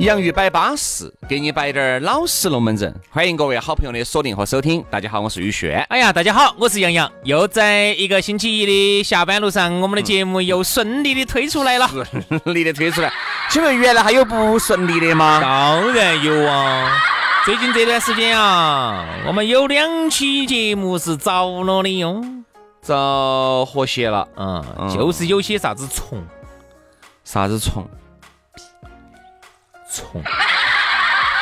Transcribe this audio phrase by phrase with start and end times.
[0.00, 2.94] 洋芋摆巴适，给你摆点儿老实龙门阵。
[3.08, 4.84] 欢迎各位好朋友的锁定和收听。
[4.90, 5.80] 大家好，我是宇轩。
[5.88, 7.10] 哎呀，大家好，我是杨洋。
[7.22, 11.88] 又在一个星期一的下班路上，我们的节目又顺利的推出来了。
[11.88, 13.10] 顺利的推出来。
[13.48, 15.40] 请问原来还有不顺利的吗？
[15.40, 16.92] 当然有啊。
[17.46, 22.22] 最近这段时间啊，我们有两期节目是着了的哟，
[22.82, 24.28] 着和谐了。
[24.36, 24.62] 嗯，
[24.94, 26.22] 就是有些啥子虫，
[27.24, 27.88] 啥子虫。
[29.96, 30.22] 虫，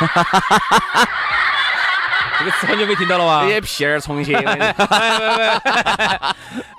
[2.39, 3.43] 这个词很久没听到了吧？
[3.43, 4.35] 这些屁儿虫些。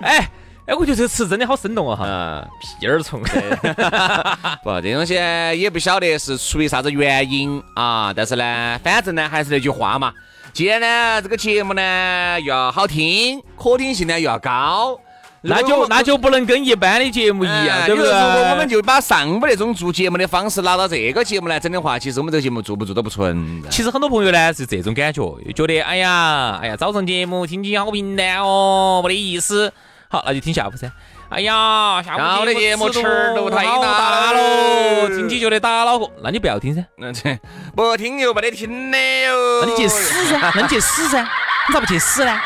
[0.66, 1.96] 哎，我觉得这个词真的好生动啊！
[1.96, 2.44] 哈，
[2.80, 3.22] 屁儿虫。
[4.64, 8.12] 不，这东西也不晓得是出于啥子原因啊。
[8.12, 10.12] 但是呢，反正呢，还是那句话嘛。
[10.52, 14.98] 既然呢，这个节目呢又要好听，可听性呢又要高。
[15.42, 18.10] 那就那就不能跟一般的节目一样，对不对？
[18.10, 23.68] 如果我们就把上午那种做节目的方式拿到这个节目来整的话，其实我们这个节目做不做都不存在。
[23.70, 25.22] 其实很多朋友呢是这种感觉，
[25.54, 29.72] 觉得哎呀哎呀，早上节目听起好平淡哦，没得意思。
[30.08, 30.90] 好，那就听下午噻。
[31.28, 33.02] 哎呀，下午的节目尺
[33.36, 36.08] 度太大喽，听起觉得打脑壳。
[36.22, 37.38] 那你不要听噻，那 这
[37.74, 39.64] 不听又没得听的哟。
[39.64, 41.20] 那你去死噻，那你去死噻，
[41.68, 42.40] 你咋不去死呢？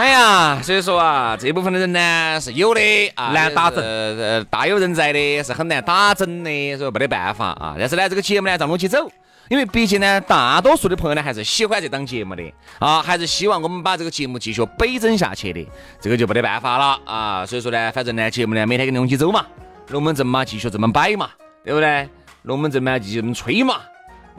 [0.00, 2.80] 哎呀，所以说啊，这部分的人呢是有的
[3.16, 7.76] 啊，难打针，呃，大有人在的，是很难打针的，所以没得办法啊。
[7.78, 9.12] 但是呢，这个节目呢照弄起走，
[9.50, 12.42] 因为毕竟呢，大多数的朋友呢还是喜欢这档节目的
[12.78, 15.68] 啊，还是希望我们把这个节目继续北整下去的，
[16.00, 17.44] 这个就没得办法了啊。
[17.44, 19.44] 所以说呢，反正呢，节目呢每天跟你弄起走嘛，
[19.88, 21.28] 龙门阵嘛继续这么摆嘛，
[21.62, 22.08] 对不对？
[22.44, 23.74] 龙门阵嘛继续这么吹嘛，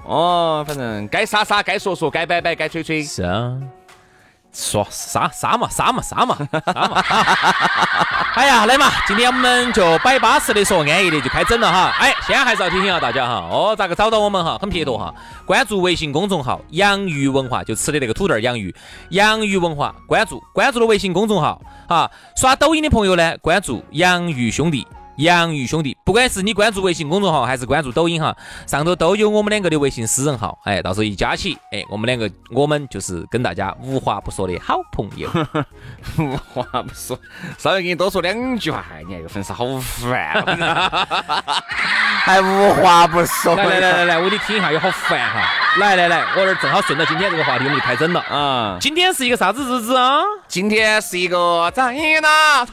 [0.07, 3.55] 哦，反正该杀杀，该说说，该摆摆，该吹吹，是啊。
[4.53, 6.35] 说杀杀嘛杀嘛杀嘛
[6.65, 7.03] 杀嘛！
[8.35, 11.93] 哎呀，来嘛，今天我们就摆巴适的，说安逸的，就开整了哈。
[11.99, 14.57] 哎，先还是要提醒下大家哈，哦，咋个找到我们哈？
[14.59, 15.13] 很撇脱哈，
[15.45, 18.73] 关注微信公众号“洋芋文化”，就吃的那个土豆儿洋芋，
[19.09, 22.09] 洋芋文化，关注关注了微信公众号哈。
[22.35, 24.85] 刷抖音的朋友呢，关注洋芋兄弟。
[25.17, 28.35] 洋芋兄弟，不管是你关注微信公众号还是关注抖音哈，
[28.65, 35.29] 上头都有我们两个的微信私人号，哎，到时候一加起，哎，我们两个我们就是跟大家无话不说的好朋友。
[36.17, 37.19] 无话不说，
[37.57, 40.43] 稍微给你多说两句话，你看这个粉丝好烦，
[42.23, 43.55] 还 无话不说。
[43.55, 45.41] 来来来来来，我给你听一下，也好烦哈。
[45.79, 48.77] 来来来，我这儿正好顺到今天这个话题，我们就开整了啊。
[48.79, 50.21] 今天是一个啥子日子啊？
[50.47, 52.65] 今天是一个在那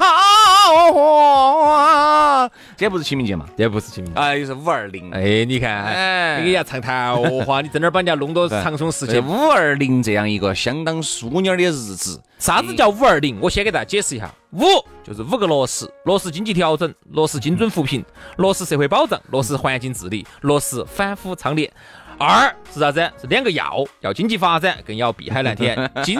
[0.69, 2.49] 桃花。
[2.77, 3.47] 今天不是清明节嘛？
[3.49, 5.11] 今天不是清明节，哎，又是五二零。
[5.11, 9.19] 哎，你看，哎，你给人家唱桃花，你真的把人家弄到 长松时节。
[9.21, 13.39] 五二零这样一个相当淑女的日子，啥子叫五二零？
[13.41, 14.61] 我先给大家解释一下，五
[15.03, 18.05] 就是五个落实：落实经济调整，落实精准扶贫，
[18.37, 21.71] 落实社会保障，落实环境治理，落实反腐倡廉。
[22.19, 23.01] 二是啥子？
[23.21, 25.91] 是两个要，要经济发展，更要碧海蓝天。
[26.03, 26.19] 金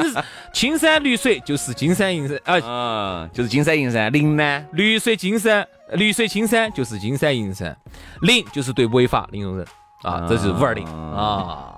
[0.53, 4.13] 青山绿水就是金山银山啊，就是金山银山。
[4.13, 4.65] 零呢？
[4.73, 7.77] 绿水金山，绿水青山就是金山银山。
[8.23, 9.67] 零就是对违法零容忍
[10.03, 11.75] 啊，这是五二零啊。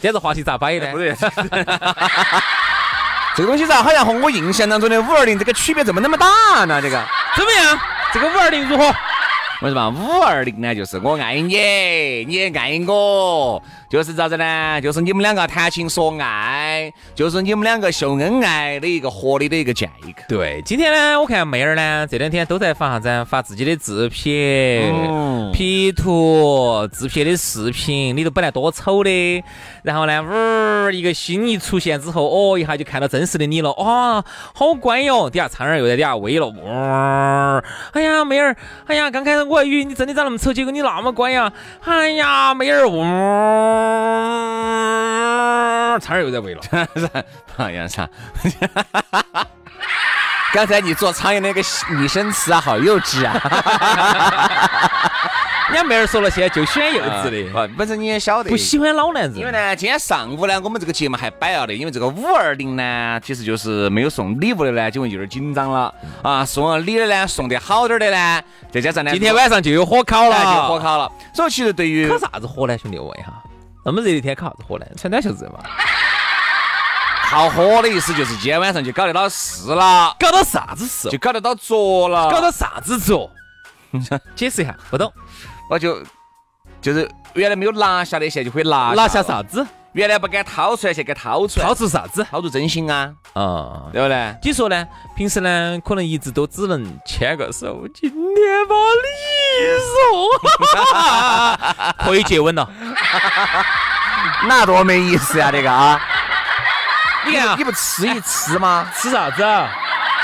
[0.00, 0.86] 现在话题咋摆呢？
[3.36, 6.80] 这个东西咋好像和我印象当中的五二零这个区别怎么那么大呢？
[6.82, 7.02] 这个
[7.36, 7.78] 怎么样？
[8.12, 8.94] 这个五二零如何？
[9.62, 10.74] 为什么五二零呢？
[10.74, 11.56] 就是我爱你，
[12.26, 13.62] 你也爱我。
[13.94, 14.80] 就是咋子呢？
[14.80, 19.92] 就是你们两个谈情说爱，就是你们两个秀恩爱的一个合理的一个借口。
[20.28, 23.24] 对，今天呢，我看妹儿呢这两天都在发啥子？
[23.30, 24.16] 发自己的自拍、
[25.52, 29.44] P 图、自拍的视频，里头本来多丑的，
[29.84, 34.24] 然后呢，呜，一个心一出现之后，哦，一下就看到真实的你了，哇，
[34.56, 35.30] 好乖哟！
[35.30, 37.62] 底下苍儿又在底下喂了，呜，
[37.92, 38.56] 哎呀，妹儿，
[38.88, 41.52] 哎呀，刚开始我还以为你真的长那么丑，结果你那么乖呀，
[41.84, 43.83] 哎呀，妹儿，哇。
[43.83, 43.83] 嗯，
[46.00, 46.60] 差点又在喂了，
[47.56, 48.08] 好像啥？
[50.52, 51.60] 刚才你做苍蝇那个
[51.96, 53.32] 拟声词啊，好幼稚啊！
[55.70, 59.34] 人家妹儿说了，现在就喜欢幼稚的，不，本身你也晓得，不喜欢老男人。
[59.36, 65.92] 因为呢，今天上午呢，我们这个节目还摆了的，因为这个五二零呢，其实就是没有送礼物的呢，就会有点紧张了
[66.22, 66.44] 啊。
[66.44, 68.40] 送了礼的呢，送得好点的呢，
[68.70, 71.10] 再加上呢，今天晚上就有火烤了，就有火烤了。
[71.32, 73.32] 所以其实对于烤啥子火呢，兄弟，我问一下，
[73.84, 74.86] 那么热的天烤啥子火呢？
[74.96, 75.60] 穿短袖子嘛。
[77.26, 81.08] 烤火的意思就是今天晚上就搞得到事了，搞到啥子事？
[81.10, 83.30] 就搞得到着了，搞到啥子着？
[84.36, 85.12] 解释一下，不懂。
[85.70, 86.02] 我就
[86.80, 89.66] 就是原来没有拿下的，现在就可以拿拿下啥子？
[89.94, 91.66] 原来不敢掏出来，现在敢掏出来。
[91.66, 92.26] 掏出啥子？
[92.28, 93.12] 掏出真心啊！
[93.32, 94.36] 啊，对不对？
[94.42, 94.86] 你说呢？
[95.16, 98.74] 平时呢，可能一直都只能牵个手，今天把
[99.04, 99.08] 你
[101.94, 102.68] 送， 可以接吻了。
[104.48, 106.00] 那多没意思呀，这个啊！
[107.24, 108.90] 你看，你不吃一吃吗？
[108.96, 109.44] 吃啥子？
[109.44, 109.70] 啊？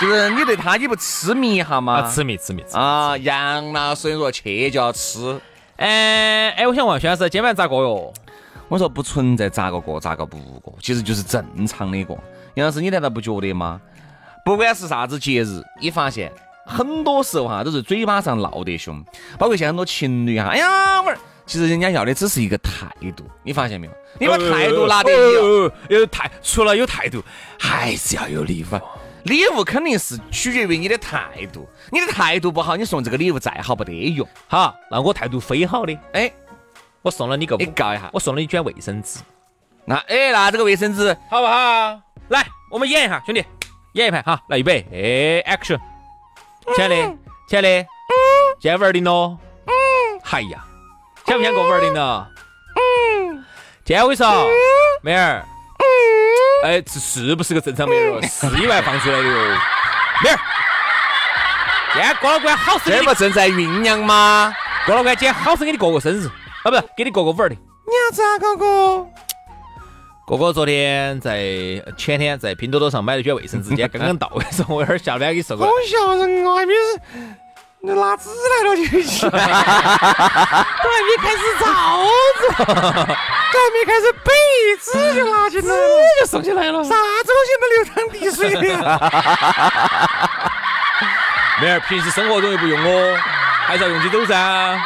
[0.01, 2.11] 就是你对他你不痴迷一下吗？
[2.11, 3.17] 痴迷痴迷啊！
[3.19, 5.41] 杨老师说去就要吃。
[5.77, 8.13] 哎哎，我想问徐老师，今晚咋过哟？
[8.71, 12.17] 我说不存在咋个过咋个不过，其实就是正常的过。
[12.55, 13.81] 杨老师，你难道不觉得吗？
[14.45, 16.33] 不管是啥子节日，你发现
[16.65, 19.05] 很多时候哈都是嘴巴上闹得凶，
[19.37, 22.87] 包括现在很多情侣哈，哎呀儿，其实人家要的只是一个态
[23.17, 23.93] 度，你发现没有？
[24.21, 27.21] 你把态度拿得有有态，除了有态度，
[27.59, 28.81] 还是要有礼物。
[29.25, 34.27] 礼物肯定是取决于你的态度，你的态度不好，你送这个礼物再好不得用。
[34.47, 36.33] 好，那我态度非好的，哎，
[37.03, 39.21] 我送了你个，你告一下，我送了你卷卫生纸。
[39.87, 41.17] 那哎，那这个卫生纸。
[41.31, 42.01] 好不好？
[42.29, 43.45] 来，我们演一下，兄弟，
[43.95, 45.79] 演一盘哈，来预备，哎，action，
[46.75, 46.97] 亲爱的，
[47.49, 47.87] 亲爱的，嗯，
[48.61, 49.73] 现在五二零喽，嗯，
[50.23, 50.63] 嗨呀，
[51.27, 52.29] 想不想过五二零了？
[52.77, 53.45] 嗯，
[53.85, 54.47] 今天我跟你说，
[55.03, 55.45] 妹儿。
[56.63, 58.21] 哎，这是不是个正常妹儿？
[58.23, 59.33] 是意外放出来的哟，
[60.23, 60.39] 妹儿。
[61.95, 64.55] 今天郭老官好生，这不正在酝酿吗？
[64.85, 66.31] 郭老官今天好生给你过个生日，
[66.63, 67.57] 啊，不是给你过个五二零。
[67.59, 69.07] 你要咋个哥？
[70.27, 75.73] 哥哥昨天在前天在拼多多上买了卷卫生纸，今天刚刚到，说 我一会儿下班给你送过来。
[75.73, 76.55] 好吓人啊！
[76.55, 77.01] 还没是，
[77.81, 79.29] 你拿纸来了就行。
[79.31, 81.65] 都还没开始造
[82.41, 82.43] 纸。
[83.51, 84.33] 还没开始背，
[84.81, 85.81] 纸就拿进来，纸
[86.21, 86.85] 就送进来了。
[86.85, 88.61] 啥子东西都流淌滴水的。
[91.61, 93.17] 妹儿，平时生活中又不用哦，
[93.67, 94.79] 还是要用起走噻。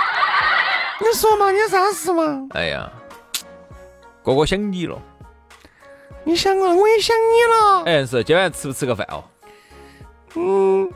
[1.15, 2.45] 你说嘛，你有啥事嘛？
[2.55, 2.91] 哎呀，
[4.25, 4.99] 哥哥想你了。
[6.25, 7.85] 你想我，我也想你了。
[7.87, 9.23] 哎，是，今晚吃不吃个饭哦？
[10.35, 10.91] 嗯。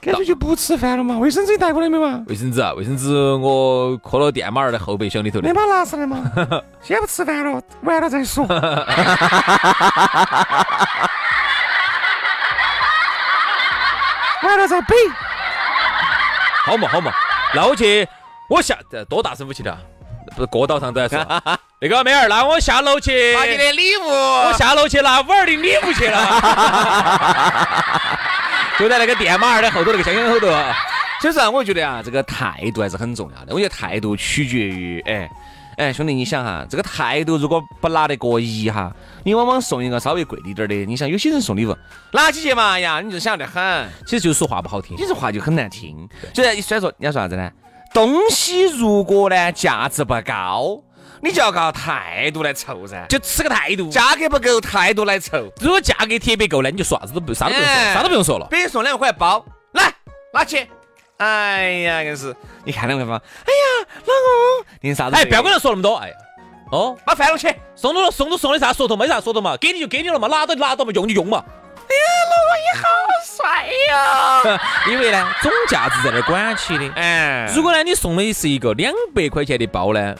[0.00, 1.18] 干脆就不吃饭了嘛？
[1.18, 2.24] 卫生纸带过来没嘛？
[2.28, 5.46] 卫生纸啊，卫生纸我搁了电马儿的后备箱里头的。
[5.46, 6.32] 你把它拿上来嘛？
[6.80, 8.42] 先不吃饭了，完了再说。
[14.42, 14.96] 完了再背。
[16.64, 17.12] 好嘛好嘛，
[17.54, 18.08] 那我去，
[18.48, 18.76] 我下
[19.08, 19.76] 多大声武器的？
[20.36, 21.42] 不是过道上都在说。
[21.80, 23.34] 那个妹儿，那我下楼去。
[23.34, 24.06] 拿你的礼物。
[24.06, 26.18] 我下楼去拿五二零礼物去了。
[28.78, 30.46] 就在那个电马儿的后头那个箱箱后头。
[31.20, 33.52] 其实啊，我觉得啊，这个态度还是很重要的。
[33.52, 35.28] 我觉得态度取决于，哎
[35.76, 40.74] 哎，兄弟，你想哈，这个态度如果不拿得过一哈，你往往送一个稍微贵一点的。
[40.86, 41.76] 你想有些人送礼物
[42.12, 46.08] 拿起去嘛呀，你就想得很，其实就是说话不好听，你这话就很难听。
[46.32, 47.50] 所以虽然说你要说啥子呢？
[47.92, 50.82] 东西如果呢价值不高。
[51.24, 53.88] 你就要靠态度来凑噻，就吃个态度。
[53.88, 55.38] 价格不够，态度来凑。
[55.60, 58.46] 如果价格特别够呢，你就说啥子都不啥都不用说，啥都不用说了。
[58.50, 59.94] 别人送两块包，来
[60.34, 60.66] 拿去。
[61.18, 62.34] 哎呀，硬是，
[62.64, 63.12] 你看两块包。
[63.14, 65.14] 哎呀，老公，你啥子？
[65.14, 65.94] 哎，不要跟他说那么多。
[65.94, 66.14] 哎呀，
[66.72, 67.54] 哦，把饭弄去。
[67.76, 71.44] 送都送都送的啥说头没啥说头嘛，给你就给你了嘛，拿到就拿到嘛，用就用嘛。
[72.30, 72.88] 老公你好
[73.24, 74.60] 帅呀！
[74.90, 76.88] 因为呢，总价值在那儿管起的。
[76.94, 80.14] 哎，如果呢，你送的是一个两百块钱的包呢？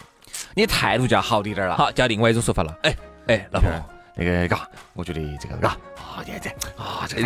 [0.54, 2.74] 你态度就要好滴点了，好，叫另外一种说法了。
[2.82, 2.94] 哎
[3.28, 3.70] 哎，老婆，
[4.16, 7.22] 那个嘎，我觉得这个嘎，啊，对对，啊， 这个，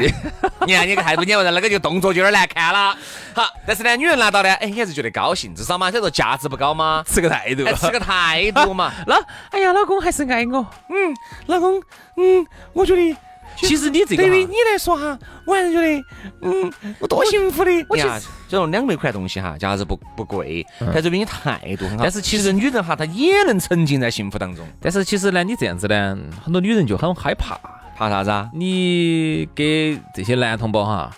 [0.67, 2.97] 你看你个态度，你看那个就动作就有点难看了。
[3.35, 7.03] 好，但是呢，女人拿到呢，哎，你还是觉得高兴，至少嘛，叫做价值不高嘛？
[7.07, 8.93] 吃个态度，吃个态度嘛。
[9.07, 9.17] 那，
[9.51, 10.65] 哎呀，老公还是爱我。
[10.89, 11.83] 嗯，老公，
[12.17, 13.17] 嗯，我觉得。
[13.57, 16.05] 其实你这个对于你来说哈，我还是觉得，
[16.43, 17.71] 嗯，我多幸福的。
[17.89, 22.05] 我呀，这种两百块东西哈，价值不不贵，但是比你态度很好。
[22.05, 24.67] 但是其实女人哈，她也能沉浸在幸福当中。
[24.81, 27.59] 但是其实呢，你这样子呢，很多女人就很害怕，
[27.97, 28.49] 怕啥子啊？
[28.53, 31.11] 你给这些男同胞哈，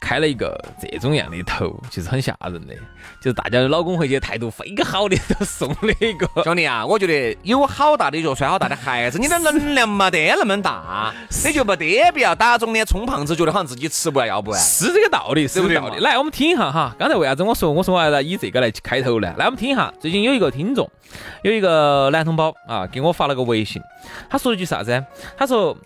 [0.00, 2.74] 开了一个这种样的头，其实很吓人的。
[3.20, 6.28] 就是大家的老公回去态度非个好的，都送了一个。
[6.44, 11.12] 兄弟啊，我觉得有好大的脚摔好大的孩子，你的能量没得那么大，
[11.44, 14.60] 你就没得必要打肿脸充胖子，觉得好像自己吃不完要不完。
[14.60, 16.00] 是这个道理，是不对个道理。
[16.00, 16.94] 来，我们听一下哈。
[16.98, 19.34] 刚才为啥子我说我说我要以这个来开头呢？
[19.36, 19.92] 来，我们听一下。
[19.98, 20.88] 最近有一个听众，
[21.42, 23.82] 有一个男同胞啊，给我发了个微信，
[24.30, 25.04] 他说了句啥子？
[25.36, 25.76] 他说：“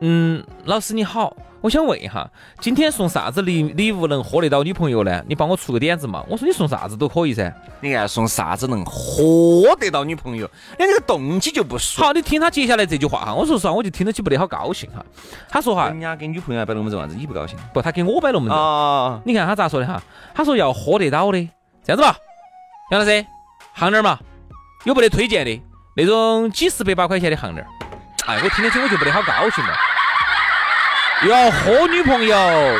[0.00, 2.28] 嗯，老师你好，我想问一下，
[2.60, 5.22] 今天送啥子礼礼物能喝得到女朋友呢？
[5.28, 7.54] 你帮我出个点子嘛。”我说：“你送啥子都可以噻。
[7.80, 10.50] 你看送啥子能喝得到女朋友？
[10.76, 12.02] 你这个动机就不”熟。
[12.02, 13.32] 好，你听他接下来这句话哈。
[13.32, 15.04] 我说实话，我就听得起不得好高兴哈。
[15.48, 18.58] 他说哈人，家给女朋友摆龙门阵啥子，你不高兴不，他给我摆龙门阵。
[18.58, 19.20] 啊？
[19.24, 20.02] 你看他咋说的哈？
[20.34, 21.48] 他说要喝得到的，
[21.84, 22.16] 这样子吧，
[22.90, 23.24] 杨老师，
[23.76, 24.18] 项链嘛，
[24.84, 25.62] 有没得推荐的
[25.94, 27.64] 那种几十百把块钱的项链？
[28.26, 29.72] 哎，我听得起我就不得好高兴了。
[31.24, 32.36] 又要喝女朋友，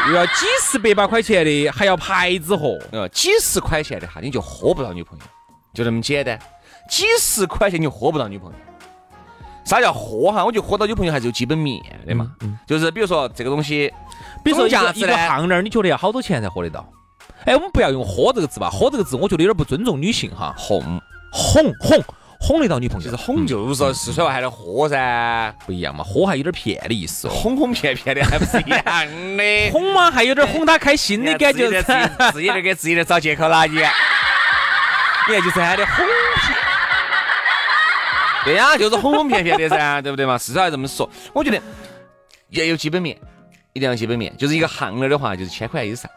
[0.09, 2.77] 又要几十百把块钱的，还要牌子货。
[2.91, 5.25] 呃，几十块钱的哈，你就喝不到女朋友，
[5.73, 6.39] 就这么简单。
[6.89, 8.59] 几十块钱你就喝不到女朋友。
[9.65, 10.45] 啥叫喝哈？
[10.45, 12.33] 我觉得喝到女朋友还是有基本面的嘛。
[12.67, 13.93] 就是比如说这个东西，
[14.45, 16.85] 比如说一总个一个项链，你觉得要好多钱才喝得到？
[17.45, 20.55] 哎，我们不要用“喝”这个字吧，“喝”这个字我觉得有点不尊重女性哈。
[20.57, 20.83] 哄，
[21.31, 22.05] 哄哄
[22.45, 27.31] 哄得到女朋友，其实哄就是说四川话喊的喝噻，不一样嘛，喝还有点骗的意思哦。
[27.31, 29.71] 哄哄骗骗的还不是一样的。
[29.71, 31.69] 哄嘛，还有点哄她开心的感觉。
[31.69, 33.75] 自己在自己自己在给自己在找借口啦，你。
[33.75, 36.59] 你看就是喊的哄骗。
[38.45, 40.37] 对呀，就是哄哄骗骗的噻， 对不对嘛？
[40.37, 41.09] 至少要这么说。
[41.33, 41.63] 我觉得
[42.49, 43.17] 要有基本面，
[43.73, 44.37] 一定要基本面。
[44.37, 46.11] 就是一个项链的话，就是千块以上，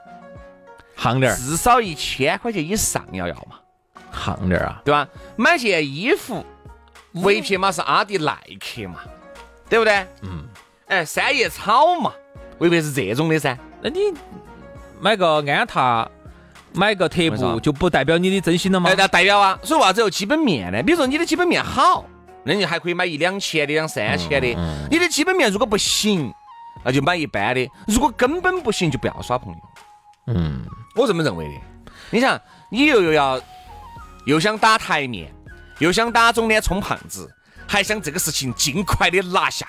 [0.95, 3.57] 行点儿，至少一千块钱以上要要嘛，
[4.15, 5.07] 项链儿啊，对吧？
[5.35, 6.45] 买件衣服，
[7.13, 8.99] 唯品嘛是阿迪耐克嘛，
[9.69, 10.05] 对不对？
[10.21, 10.47] 嗯。
[10.87, 12.13] 哎，三叶草嘛，
[12.59, 13.57] 未必是这种的噻。
[13.81, 14.13] 那你
[14.99, 16.07] 买个安踏，
[16.73, 18.95] 买个特步，就不代表你的真心了吗哎，？
[18.95, 20.83] 那代表啊，所以为啥子有基本面呢？
[20.83, 22.05] 比如说你的基本面好，
[22.43, 24.47] 那你还可以买一两千的、两三千的。
[24.91, 26.31] 你的基本面如果不行，
[26.83, 27.67] 那就买一般的。
[27.87, 29.59] 如果根本不行，就不要耍朋友。
[30.27, 30.63] 嗯，
[30.95, 31.53] 我这么认为的。
[32.11, 33.41] 你想，你又又要
[34.25, 35.33] 又想打台面，
[35.79, 37.29] 又想打肿脸充胖子，
[37.67, 39.67] 还想这个事情尽快的拿下。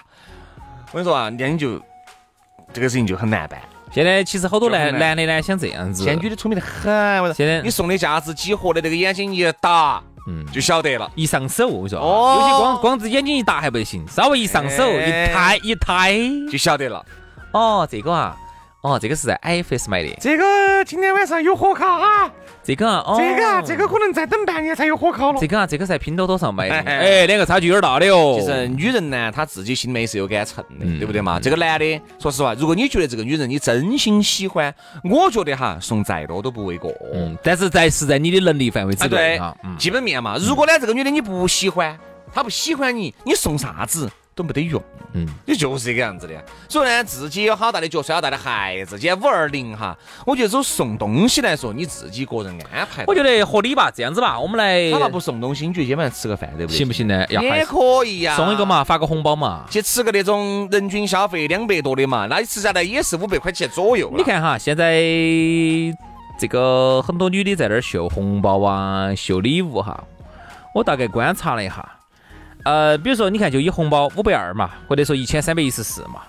[0.93, 1.81] 我跟你说啊，那你就
[2.73, 3.61] 这个事情就很难办。
[3.93, 10.45] 现在其实好多男男的呢想这样子，现在女的聪明的很，我说现在你送的价值几何的那个眼睛一打，嗯。
[10.53, 11.11] 就晓得了。
[11.15, 12.39] 一上手，我跟你说啊，哦。
[12.41, 16.19] 有些光光是眼睛一打还不行，稍微一上手一哎抬一抬，
[16.51, 17.05] 就晓得了。
[17.53, 18.37] 哦，这个啊，
[18.83, 22.31] 哦，这个是在 IFS 买的，这个今天晚上有火卡哈，
[22.67, 23.17] 这个啊，哦，
[23.87, 28.37] 可能再等半年才有火烤了这个啊，这个在拼多多上买的，哎两个差距有点大的哦。
[28.41, 31.39] 其实女人呢，她自己心里面是有杆秤的，嗯对不对嘛？
[31.39, 36.93] 这个男的，说实话，如果你觉得这个女人你真心喜欢，我觉得哈，送再多都不为过。
[37.15, 40.37] 嗯，但是在是在你的能力范围之啊，内对哈，嗯，基本面嘛。
[40.37, 41.97] 如果呢，这个女的你不喜欢，
[42.35, 44.81] 她不喜欢你，你送啥子都没得用。
[45.15, 46.35] 嗯，你就是这个样子的。
[46.69, 48.99] 所以呢，自己有好大的脚，摔好大的孩子。
[48.99, 53.03] 今天五二零哈，我觉得走送东西来说，你自己个人安排。
[53.07, 56.77] 我觉得合理吧，这样子吧，我们来哪怕不送东西，你觉得今天晚上吃个饭对不对？
[56.77, 57.27] 行不行呢？
[57.31, 58.67] 也可以呀、送一个。
[58.67, 59.65] 嘛，发个红包嘛。
[59.71, 64.13] 去吃个那种人均消费两百多的嘛，那你吃下来也是五百块钱左右。
[64.17, 65.01] 你，看哈，现在
[66.37, 70.03] 这个很多女的在那儿秀红包啊，秀礼物哈。
[70.75, 71.96] 我大概观察了一下，
[72.67, 76.23] 呃，比如说你看，就以红包五百二嘛，或者说一千三百一十四嘛，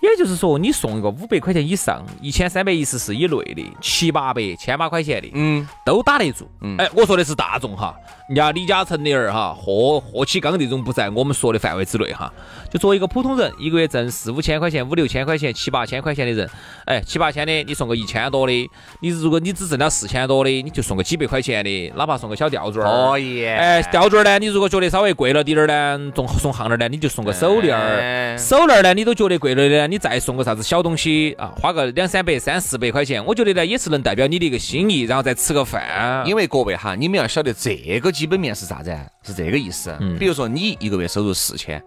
[0.00, 6.48] 也就是说你送一个五百块钱以上、一千三百一十四以内的七八百、千把块钱的，嗯，都打得住。
[6.62, 7.94] 嗯哎，我说的是大众哈，
[8.30, 12.32] 人家李嘉诚的儿哈，霍霍启刚这种不在我们说的范围之内哈。
[12.74, 16.50] 就作为一个普通人，一个月挣四五千块钱、五六千块钱、七八千块钱的人，
[16.86, 23.10] 哎，七八千的你送个一千多的，你如果你只挣了四千多的，你就送个几百块钱的，哪怕送个小吊坠儿。
[23.12, 23.46] 可以。
[23.46, 28.00] 哎，吊坠儿呢，你如果觉得稍微贵了点儿呢，送送项链儿呢，你就送个手链儿。
[28.00, 36.24] 哎手链儿呢，你都觉得贵了的呢，你再送个啥子小东西啊，花个两三百、三四百块钱，我觉得呢也是能代表你的一个心意，然后再吃个饭。
[36.26, 39.06] 因为各位哈，你们要晓得这个基本面是啥子啊？
[39.22, 39.96] 是这个意思。
[40.00, 41.80] 嗯比如说你一个月收入四千，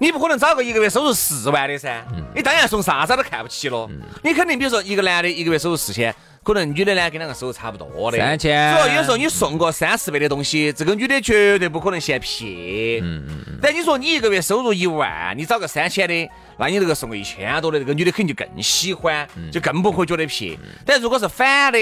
[0.00, 2.04] 你不可能找个一个月收入四万的噻。
[2.12, 3.88] 嗯你当然送啥子都看不起了。
[4.22, 6.14] 你肯定比如说一个男的一个月收入四千，
[6.44, 8.18] 可能女的呢跟两个收入差不多的。
[8.18, 13.00] 三千所以有时候你送个三四百的东西，这个女的绝对不可能嫌撇。
[13.02, 13.58] 嗯嗯。
[13.60, 20.56] 但你说你一个月收入一万，你找个三千的，那你这个送个一千多的，这个女的肯定就更喜欢，就更不会觉得撇。
[20.86, 21.78] 但如果是反的。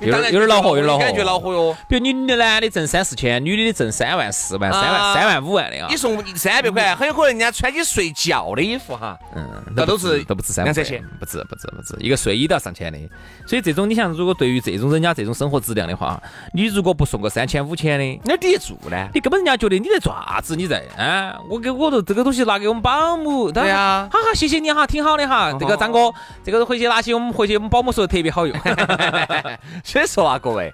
[0.00, 1.76] 有点有点恼火，有点恼火，感觉恼火哟。
[1.88, 5.88] 比如你男的挣三四千，女的挣三万、四万、三万、三万、五万的啊。
[5.90, 12.98] 你送三百块，很有可能人家穿起睡觉的衣服哈，嗯，那都是都不止三两三千，不止不止不止，一个睡衣都要上千的。
[13.46, 16.20] 所以这种你想，如果对于这种人家这种生活质量的话，
[16.52, 19.08] 你如果不送个三千五千的，那抵得住呢？
[19.14, 20.54] 你根本人家觉得你在做啥子？
[20.54, 21.38] 你在啊？
[21.50, 25.52] 我给我都这个东西拿给我们保姆，对呀，哈哈，谢谢你哈，挺好的哈。
[25.58, 26.12] 这个张哥，
[26.44, 28.56] 这个回去拿起我们回去我们保姆说的特别好用。
[29.88, 30.70] 所以说啊，各位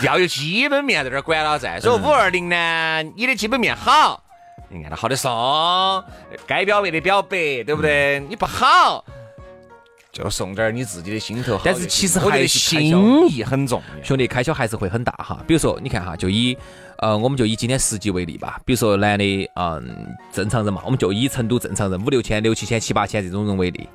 [0.00, 1.78] 要有基本面在这儿管了在。
[1.78, 4.24] 所以五二零呢，你的基本面好，
[4.70, 6.02] 你按照好的送，
[6.46, 8.18] 该表白的表白，对不对？
[8.30, 9.04] 你不好，
[10.10, 11.62] 就送点你自己的心头好。
[11.62, 15.38] 但是其实还是心意很重要，兄弟，开销还是会很大哈。
[15.46, 16.56] 比如说，你看哈，就以
[17.00, 18.58] 呃，我们就以今天实际为例吧。
[18.64, 23.86] 比如说男的，嗯，正常人嘛，我们就以成都正常人五六千、六七千、七八千这种人为例。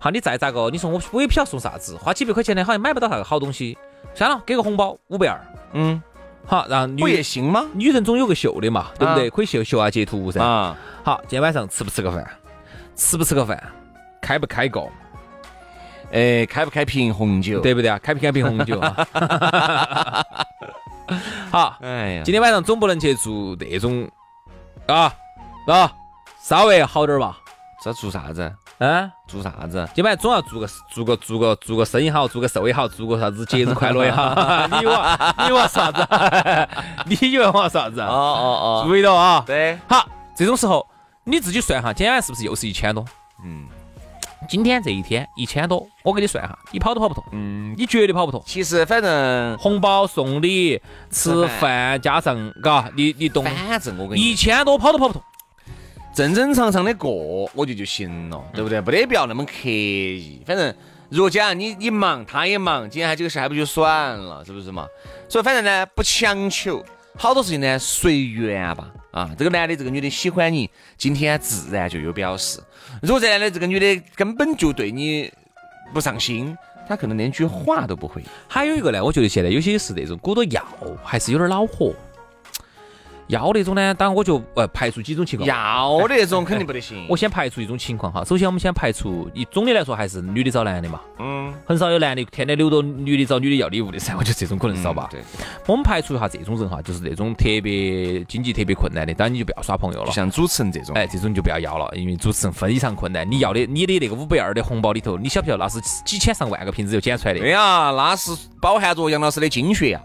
[0.00, 0.68] 好，你再咋个？
[0.70, 3.78] 你说我我也不晓得送啥子，花几百块钱呢，好像买不到啥个好东西。
[4.14, 5.40] 算了，给个红包五百二。
[5.72, 6.02] 嗯，
[6.46, 7.66] 好，然后不也行吗？
[7.72, 9.30] 女人总有个秀的嘛，对不对？
[9.30, 10.42] 可以秀秀啊截图噻。
[10.42, 12.26] 啊，好，今天晚上吃不吃个饭？
[12.94, 13.62] 吃不吃个饭？
[14.20, 14.86] 开不开个？
[16.12, 17.60] 哎，开不开瓶红酒？
[17.60, 17.98] 对不对啊？
[18.02, 18.78] 开不开瓶红酒？
[21.50, 24.08] 好，哎呀，今天晚上总不能去做那种
[24.86, 25.12] 啊
[25.66, 25.92] 啊，
[26.42, 27.38] 稍微好点吧？
[27.82, 28.52] 这做啥子？
[28.78, 29.88] 嗯，做啥子？
[29.94, 34.34] 今晚总要做个做个做个做个生意好，做个寿也好，做个啥子节日快乐也好。
[34.80, 36.04] 你我你我啥子？
[37.06, 38.00] 你以为我啥子？
[38.02, 39.44] 哦哦哦，注意到啊。
[39.46, 40.04] 对，好，
[40.36, 40.84] 这种时候
[41.24, 43.04] 你自己算哈，今天晚上是不是又是一千多？
[43.44, 43.66] 嗯，
[44.48, 47.22] 今天这一天一千多，我给你算哈，你跑都跑不脱。
[47.30, 48.42] 嗯，你绝对跑不脱。
[48.44, 53.44] 其实反正红包送礼吃饭加上嘎，你你懂？
[53.44, 55.22] 反正我跟你一千多跑都跑不脱。
[56.14, 58.80] 正正常常的过，我觉得就行了，对不对？
[58.80, 60.42] 不得必要那么刻意。
[60.46, 60.74] 反正
[61.08, 64.86] 如果讲你你忙，他也忙，今天还这个事还不就算了，是不是嘛？
[65.28, 66.84] 所以反正呢，不强求，
[67.16, 68.90] 好多事情呢随缘吧。
[69.10, 72.60] 啊，这个男的这个女的喜欢你，今天自然就有表示。
[73.00, 75.32] 如果这男的这个女的根本就对你
[75.94, 78.22] 不上心，他可能连句话都不会。
[78.48, 80.62] 还有一个呢，我觉得现在有些是那种鼓捣要，
[81.02, 81.94] 还是有点恼火。
[83.28, 83.94] 要那种呢？
[83.94, 85.46] 当然我就呃排除几种情况。
[85.46, 87.06] 要那种肯定不得行。
[87.08, 88.24] 我先排除一种情况哈。
[88.24, 91.00] 首先我们先排除，一总的来说还是女的找男的嘛。
[91.18, 91.52] 嗯。
[91.66, 94.14] 很少有男的天天留着女的找女的要礼物的噻。
[94.18, 95.08] 我觉得这种可能少吧。
[95.10, 95.20] 对。
[95.66, 100.10] 我们排除一下这种人哈，就是那种特别经济特别困难的，当然你就不要耍朋友了。
[100.12, 103.30] 像主持人这种，哎，这种你就不要要了，因为主持人非常困难。
[103.30, 107.40] 你要的你的那个五百二的红包里头，你晓不晓得那是几千上万个瓶子又捡出来的？
[107.40, 110.00] 对呀，那是饱含着杨老师的精血呀。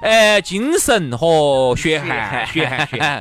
[0.00, 3.20] 哎，精神和血汗，血汗，血汗，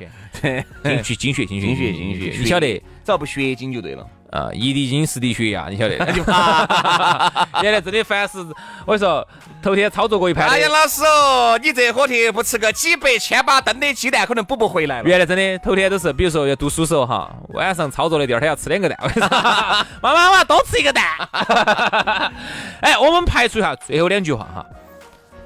[0.84, 2.68] 精血，精血，精血，精血，精血，你晓得，
[3.04, 4.06] 只要不血精就对了。
[4.30, 5.96] 啊，一滴精，十滴血呀，你晓得？
[7.64, 8.40] 原来真的凡是，
[8.86, 9.26] 我跟你说，
[9.64, 10.50] 头天操作过一盘。
[10.50, 15.08] 哎呀老师哦，你这伙题不吃个几百千把吨的鸡蛋，可能补不回来了。
[15.08, 18.98] 原来真的，头天都是，比如说要读书时候哈，晚上操作的第二天要吃两个蛋。
[20.04, 21.06] 妈妈，我要多吃一个蛋。
[22.82, 24.66] 哎，我们排除一下最后两句话哈。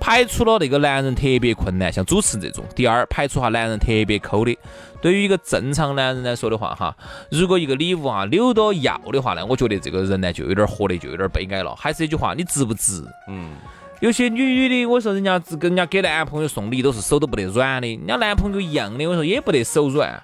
[0.02, 2.66] 排除了那个男人特别困难，像主持人这种。
[2.76, 4.58] 第二，排除哈男人特别抠的。
[5.00, 6.96] 对于一个正常男人来说的话，哈，
[7.30, 11.76] 如果一个礼物啊扭到要的话呢，我觉得这个人呢就有点活得就有点悲哀了。
[11.76, 13.04] 还是那句话，你值不值？
[13.28, 13.52] 嗯。
[14.00, 20.22] 有些女女的，我说人家跟人家给男朋友送礼都是手都不得软的，人家男朋友一样的，我说也不得手软。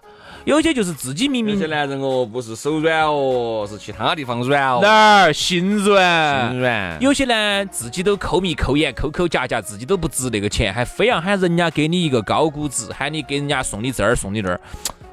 [0.47, 4.79] 有些就是自己明明，有些男人哦，不是手软哦，是其他地方软哦。
[4.81, 6.49] 哪儿心软？
[6.51, 6.97] 心软。
[7.01, 14.61] 有些呢，自己都抠眉抠眼、抠抠夹夹，自己都不值那个钱，还非要喊人家给你一个高估值，喊你给人家送你这儿送你那儿。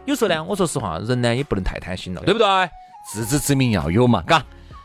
[0.04, 2.46] 有时候呢，我说实话，人呢也不能太贪心了，对不对？
[3.12, 4.40] 自知之明要有嘛，嘎。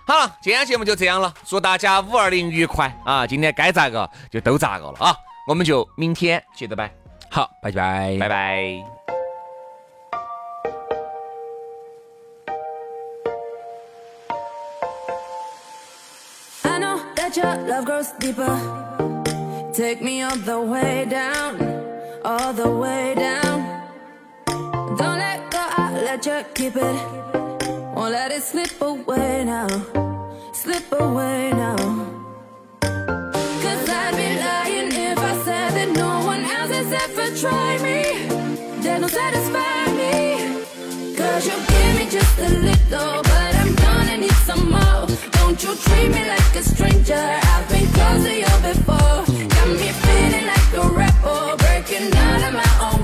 [0.08, 3.28] 好了，今天节目就这样了，祝大家五二零愉快啊！
[3.28, 5.16] 今天该咋个就都咋个了啊！
[5.48, 6.92] 我们就明天接着拜。
[7.30, 8.99] 好，拜拜，拜拜。
[17.30, 19.72] That your love grows deeper.
[19.74, 21.62] Take me all the way down,
[22.26, 23.58] all the way down.
[24.98, 26.96] Don't let go, I'll let you keep it.
[27.96, 29.68] Won't let it slip away now,
[30.54, 31.78] slip away now.
[32.82, 38.02] Cause I'd be lying if I said that no one else has ever tried me.
[38.82, 41.16] That don't satisfy me.
[41.16, 43.29] Cause you give me just a little,
[45.60, 47.16] Don't you treat me like a stranger?
[47.16, 48.96] I've been close to you before.
[48.96, 52.99] Got me feeling like a rebel, breaking out of my own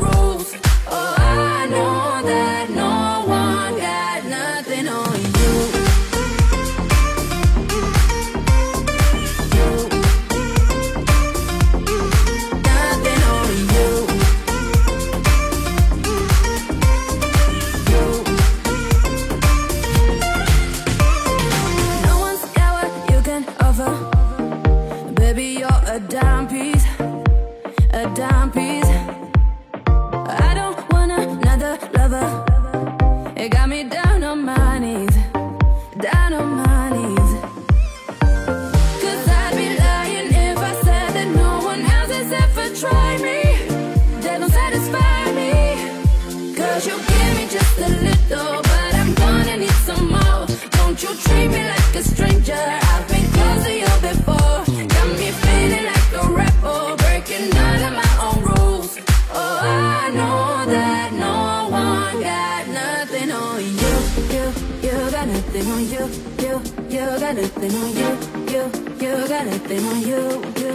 [67.73, 68.09] on you,
[68.51, 68.63] you,
[68.99, 70.21] you got nothing on you,
[70.61, 70.73] you,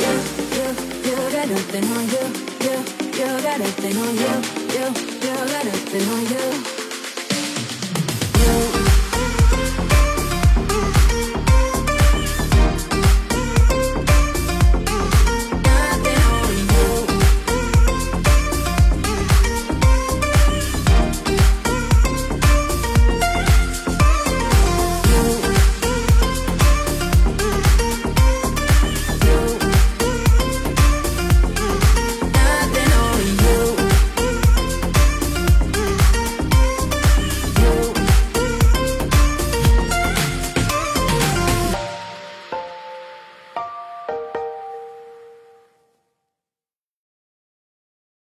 [0.00, 0.12] you,
[0.54, 0.66] you,
[1.04, 2.24] you got nothing on you,
[2.62, 2.74] you,
[3.18, 4.32] you got nothing on you,
[4.72, 4.86] you,
[5.20, 6.81] you got nothing on you.